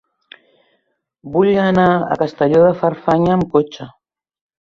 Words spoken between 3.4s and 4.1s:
cotxe.